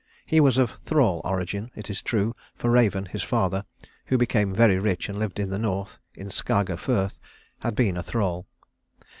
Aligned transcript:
He 0.25 0.39
was 0.39 0.57
of 0.57 0.79
thrall 0.81 1.21
origin, 1.23 1.69
it 1.75 1.87
is 1.87 2.01
true, 2.01 2.35
for 2.55 2.71
Raven, 2.71 3.05
his 3.05 3.21
father, 3.21 3.65
who 4.05 4.17
became 4.17 4.51
very 4.51 4.79
rich 4.79 5.07
and 5.07 5.19
lived 5.19 5.37
in 5.39 5.51
the 5.51 5.59
North, 5.59 5.99
in 6.15 6.29
Skaga 6.31 6.75
Firth, 6.79 7.19
had 7.59 7.75
been 7.75 7.95
a 7.97 8.01
thrall. 8.01 8.47